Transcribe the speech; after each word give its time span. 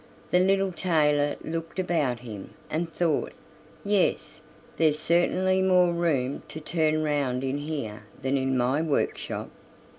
The 0.31 0.39
little 0.39 0.71
tailor 0.71 1.35
looked 1.43 1.77
about 1.77 2.21
him, 2.21 2.55
and 2.71 2.91
thought: 2.91 3.33
"Yes, 3.85 4.41
there's 4.77 4.97
certainly 4.97 5.61
more 5.61 5.93
room 5.93 6.41
to 6.47 6.59
turn 6.59 7.03
round 7.03 7.43
in 7.43 7.59
here 7.59 8.01
than 8.23 8.35
in 8.35 8.57
my 8.57 8.81
workshop." 8.81 9.51